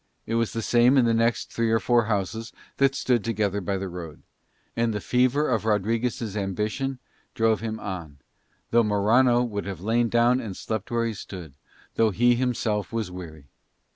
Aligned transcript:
It 0.25 0.33
was 0.33 0.51
the 0.53 0.63
same 0.63 0.97
in 0.97 1.05
the 1.05 1.13
next 1.13 1.53
three 1.53 1.69
or 1.69 1.77
four 1.79 2.05
houses 2.05 2.51
that 2.77 2.95
stood 2.95 3.23
together 3.23 3.61
by 3.61 3.77
the 3.77 3.87
road. 3.87 4.23
And 4.75 4.95
the 4.95 4.99
fever 4.99 5.47
of 5.47 5.63
Rodriguez' 5.63 6.35
ambition 6.35 6.97
drove 7.35 7.59
him 7.59 7.79
on, 7.79 8.17
though 8.71 8.81
Morano 8.81 9.43
would 9.43 9.65
have 9.67 9.79
lain 9.79 10.09
down 10.09 10.39
and 10.39 10.57
slept 10.57 10.89
where 10.89 11.05
they 11.05 11.13
stood, 11.13 11.53
though 11.97 12.09
he 12.09 12.33
himself 12.33 12.91
was 12.91 13.11
weary. 13.11 13.45